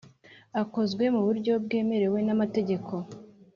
akozwe 0.61 1.03
mu 1.13 1.21
buryo 1.27 1.53
bwemewe 1.63 2.19
n 2.27 2.29
amategeko 2.35 2.93